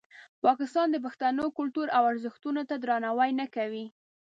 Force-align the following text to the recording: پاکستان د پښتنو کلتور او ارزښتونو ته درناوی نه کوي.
پاکستان 0.45 0.87
د 0.91 0.97
پښتنو 1.05 1.45
کلتور 1.57 1.87
او 1.97 2.03
ارزښتونو 2.11 2.61
ته 2.69 2.75
درناوی 2.83 3.31
نه 3.41 3.45
کوي. 3.55 3.85